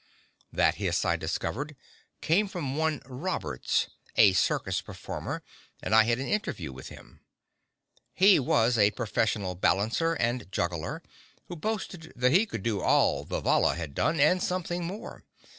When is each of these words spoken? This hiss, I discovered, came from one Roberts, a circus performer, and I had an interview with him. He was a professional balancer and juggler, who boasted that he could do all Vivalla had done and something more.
This 0.51 0.75
hiss, 0.77 1.05
I 1.05 1.15
discovered, 1.15 1.75
came 2.21 2.47
from 2.47 2.75
one 2.75 3.03
Roberts, 3.05 3.85
a 4.15 4.33
circus 4.33 4.81
performer, 4.81 5.43
and 5.79 5.93
I 5.93 6.05
had 6.05 6.17
an 6.17 6.25
interview 6.25 6.71
with 6.71 6.89
him. 6.89 7.21
He 8.15 8.39
was 8.39 8.79
a 8.79 8.89
professional 8.97 9.53
balancer 9.53 10.15
and 10.15 10.51
juggler, 10.51 11.03
who 11.49 11.55
boasted 11.55 12.13
that 12.15 12.31
he 12.31 12.47
could 12.47 12.63
do 12.63 12.81
all 12.81 13.25
Vivalla 13.25 13.75
had 13.75 13.93
done 13.93 14.19
and 14.19 14.41
something 14.41 14.85
more. 14.85 15.23